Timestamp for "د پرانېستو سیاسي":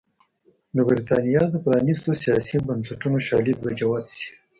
1.49-2.57